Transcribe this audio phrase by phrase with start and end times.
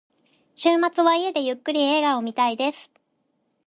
[0.55, 2.89] 週末は家でゆっくり映画を見たいです。